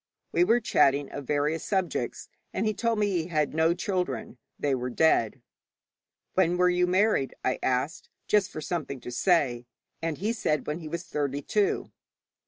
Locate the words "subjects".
1.63-2.27